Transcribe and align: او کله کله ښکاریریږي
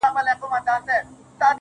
او 0.03 0.09
کله 0.15 0.33
کله 0.41 0.59
ښکاریریږي 0.63 1.49